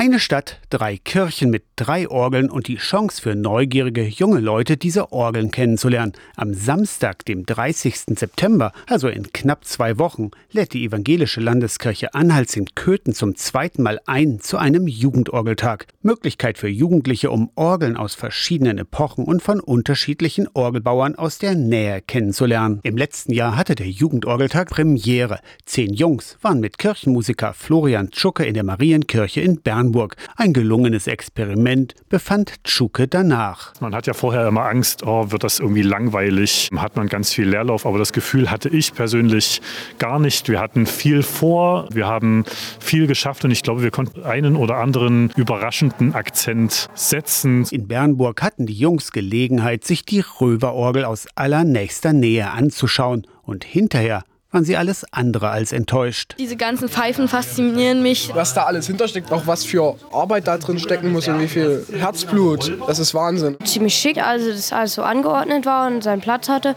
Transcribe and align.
Eine 0.00 0.20
Stadt, 0.20 0.60
drei 0.70 0.96
Kirchen 0.96 1.50
mit 1.50 1.64
drei 1.74 2.08
Orgeln 2.08 2.50
und 2.50 2.68
die 2.68 2.76
Chance 2.76 3.20
für 3.20 3.34
neugierige 3.34 4.04
junge 4.04 4.38
Leute, 4.38 4.76
diese 4.76 5.10
Orgeln 5.10 5.50
kennenzulernen. 5.50 6.12
Am 6.36 6.54
Samstag, 6.54 7.24
dem 7.24 7.44
30. 7.44 8.16
September, 8.16 8.70
also 8.86 9.08
in 9.08 9.32
knapp 9.32 9.64
zwei 9.64 9.98
Wochen, 9.98 10.30
lädt 10.52 10.72
die 10.72 10.84
evangelische 10.84 11.40
Landeskirche 11.40 12.14
Anhalt 12.14 12.56
in 12.56 12.66
Köthen 12.76 13.12
zum 13.12 13.34
zweiten 13.34 13.82
Mal 13.82 13.98
ein 14.06 14.38
zu 14.38 14.56
einem 14.56 14.86
Jugendorgeltag. 14.86 15.88
Möglichkeit 16.02 16.58
für 16.58 16.68
Jugendliche, 16.68 17.32
um 17.32 17.50
Orgeln 17.56 17.96
aus 17.96 18.14
verschiedenen 18.14 18.78
Epochen 18.78 19.24
und 19.24 19.42
von 19.42 19.58
unterschiedlichen 19.58 20.46
Orgelbauern 20.54 21.16
aus 21.16 21.38
der 21.38 21.56
Nähe 21.56 22.02
kennenzulernen. 22.02 22.78
Im 22.84 22.96
letzten 22.96 23.32
Jahr 23.32 23.56
hatte 23.56 23.74
der 23.74 23.88
Jugendorgeltag 23.88 24.70
Premiere. 24.70 25.40
Zehn 25.64 25.92
Jungs 25.92 26.38
waren 26.40 26.60
mit 26.60 26.78
Kirchenmusiker 26.78 27.52
Florian 27.52 28.10
Tschucke 28.10 28.44
in 28.44 28.54
der 28.54 28.62
Marienkirche 28.62 29.40
in 29.40 29.60
Bern 29.60 29.87
Hamburg. 29.88 30.16
Ein 30.36 30.52
gelungenes 30.52 31.06
Experiment, 31.06 31.94
befand 32.10 32.62
Tschuke 32.62 33.08
danach. 33.08 33.72
Man 33.80 33.94
hat 33.94 34.06
ja 34.06 34.12
vorher 34.12 34.46
immer 34.46 34.66
Angst, 34.66 35.02
oh, 35.02 35.30
wird 35.30 35.44
das 35.44 35.60
irgendwie 35.60 35.80
langweilig, 35.80 36.68
hat 36.76 36.96
man 36.96 37.08
ganz 37.08 37.32
viel 37.32 37.48
Leerlauf, 37.48 37.86
aber 37.86 37.96
das 37.98 38.12
Gefühl 38.12 38.50
hatte 38.50 38.68
ich 38.68 38.92
persönlich 38.92 39.62
gar 39.98 40.18
nicht. 40.18 40.50
Wir 40.50 40.60
hatten 40.60 40.84
viel 40.84 41.22
vor, 41.22 41.88
wir 41.90 42.06
haben 42.06 42.44
viel 42.80 43.06
geschafft 43.06 43.46
und 43.46 43.50
ich 43.50 43.62
glaube, 43.62 43.82
wir 43.82 43.90
konnten 43.90 44.24
einen 44.24 44.56
oder 44.56 44.76
anderen 44.76 45.30
überraschenden 45.36 46.14
Akzent 46.14 46.88
setzen. 46.94 47.64
In 47.70 47.88
Bernburg 47.88 48.42
hatten 48.42 48.66
die 48.66 48.74
Jungs 48.74 49.10
Gelegenheit, 49.10 49.84
sich 49.84 50.04
die 50.04 50.20
Röverorgel 50.20 51.06
aus 51.06 51.26
allernächster 51.34 52.12
Nähe 52.12 52.50
anzuschauen 52.50 53.26
und 53.42 53.64
hinterher 53.64 54.22
waren 54.50 54.64
sie 54.64 54.76
alles 54.76 55.04
andere 55.12 55.50
als 55.50 55.72
enttäuscht. 55.72 56.34
Diese 56.38 56.56
ganzen 56.56 56.88
Pfeifen 56.88 57.28
faszinieren 57.28 58.02
mich. 58.02 58.30
Was 58.34 58.54
da 58.54 58.64
alles 58.64 58.86
hintersteckt, 58.86 59.30
auch 59.30 59.46
was 59.46 59.64
für 59.64 59.96
Arbeit 60.10 60.46
da 60.46 60.56
drin 60.56 60.78
stecken 60.78 61.12
muss 61.12 61.28
und 61.28 61.40
wie 61.40 61.48
viel 61.48 61.84
Herzblut, 61.92 62.72
das 62.86 62.98
ist 62.98 63.14
Wahnsinn. 63.14 63.56
Ziemlich 63.64 63.94
schick, 63.94 64.18
also 64.18 64.50
dass 64.50 64.72
alles 64.72 64.94
so 64.94 65.02
angeordnet 65.02 65.66
war 65.66 65.86
und 65.86 66.02
seinen 66.02 66.22
Platz 66.22 66.48
hatte 66.48 66.74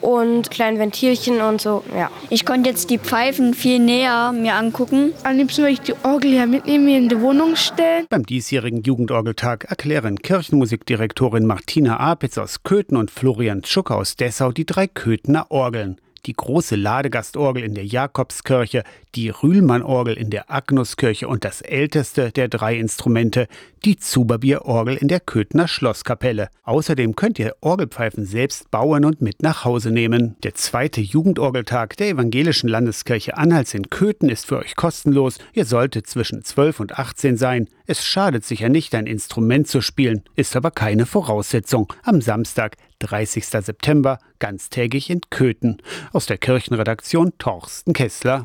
und 0.00 0.50
kleine 0.50 0.80
Ventilchen 0.80 1.40
und 1.40 1.60
so, 1.60 1.84
ja. 1.96 2.10
Ich 2.28 2.44
konnte 2.44 2.68
jetzt 2.68 2.90
die 2.90 2.98
Pfeifen 2.98 3.54
viel 3.54 3.78
näher 3.78 4.32
mir 4.32 4.54
angucken. 4.54 5.12
Am 5.22 5.36
liebsten 5.36 5.62
würde 5.62 5.74
ich 5.74 5.80
die 5.80 5.94
Orgel 6.02 6.32
ja 6.34 6.46
mitnehmen, 6.46 6.84
mir 6.84 6.98
in 6.98 7.08
die 7.08 7.20
Wohnung 7.20 7.54
stellen. 7.54 8.06
Beim 8.10 8.26
diesjährigen 8.26 8.82
Jugendorgeltag 8.82 9.66
erklären 9.70 10.18
Kirchenmusikdirektorin 10.18 11.46
Martina 11.46 12.00
Apitz 12.00 12.36
aus 12.36 12.64
Köthen 12.64 12.96
und 12.96 13.12
Florian 13.12 13.62
Tschuck 13.62 13.92
aus 13.92 14.16
Dessau 14.16 14.50
die 14.50 14.66
drei 14.66 14.88
Köthener 14.88 15.46
Orgeln 15.50 15.98
die 16.26 16.34
große 16.34 16.76
Ladegastorgel 16.76 17.64
in 17.64 17.74
der 17.74 17.84
Jakobskirche, 17.84 18.84
die 19.14 19.28
Rühlmann-Orgel 19.28 20.14
in 20.14 20.30
der 20.30 20.50
Agnuskirche 20.50 21.28
und 21.28 21.44
das 21.44 21.60
älteste 21.60 22.30
der 22.30 22.48
drei 22.48 22.76
Instrumente, 22.76 23.48
die 23.84 23.96
Zuberbierorgel 23.96 24.96
in 24.96 25.08
der 25.08 25.20
Köthner 25.20 25.68
Schlosskapelle. 25.68 26.48
Außerdem 26.62 27.16
könnt 27.16 27.38
ihr 27.38 27.56
Orgelpfeifen 27.60 28.24
selbst 28.24 28.70
bauen 28.70 29.04
und 29.04 29.20
mit 29.20 29.42
nach 29.42 29.64
Hause 29.64 29.90
nehmen. 29.90 30.36
Der 30.44 30.54
zweite 30.54 31.00
Jugendorgeltag 31.00 31.96
der 31.96 32.10
Evangelischen 32.10 32.68
Landeskirche 32.68 33.36
Anhalts 33.36 33.74
in 33.74 33.90
Köthen 33.90 34.28
ist 34.28 34.46
für 34.46 34.58
euch 34.58 34.76
kostenlos. 34.76 35.38
Ihr 35.52 35.64
solltet 35.64 36.06
zwischen 36.06 36.44
12 36.44 36.80
und 36.80 36.98
18 36.98 37.36
sein. 37.36 37.68
Es 37.86 38.04
schadet 38.04 38.44
sicher 38.44 38.68
nicht, 38.68 38.94
ein 38.94 39.06
Instrument 39.06 39.66
zu 39.66 39.80
spielen, 39.80 40.22
ist 40.36 40.54
aber 40.54 40.70
keine 40.70 41.04
Voraussetzung. 41.04 41.92
Am 42.04 42.20
Samstag, 42.20 42.76
30. 43.00 43.44
September, 43.44 44.18
ganztägig 44.38 45.10
in 45.10 45.20
Köthen. 45.30 45.82
Aus 46.12 46.26
der 46.26 46.38
Kirchenredaktion 46.38 47.32
Torsten 47.38 47.92
Kessler. 47.92 48.40